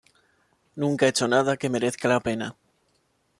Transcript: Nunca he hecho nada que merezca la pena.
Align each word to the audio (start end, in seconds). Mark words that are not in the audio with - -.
Nunca 0.73 1.05
he 1.05 1.09
hecho 1.09 1.27
nada 1.27 1.57
que 1.57 1.69
merezca 1.69 2.07
la 2.07 2.19
pena. 2.19 2.55